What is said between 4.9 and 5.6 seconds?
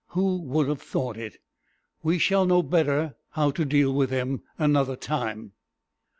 time."